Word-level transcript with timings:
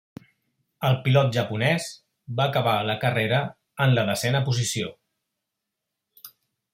El 0.87 0.95
pilot 1.07 1.27
japonès 1.35 1.89
va 2.39 2.47
acabar 2.51 2.73
la 2.89 2.95
carrera 3.05 3.41
en 3.85 3.93
la 3.99 4.07
desena 4.11 4.41
posició. 4.51 4.89